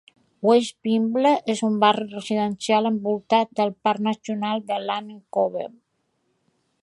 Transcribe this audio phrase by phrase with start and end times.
[0.47, 5.69] West Pymble és un barri residencial, envoltat del parc nacional de Lane Cove.